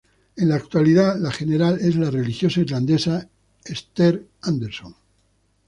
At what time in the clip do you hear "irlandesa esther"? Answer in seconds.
2.61-4.25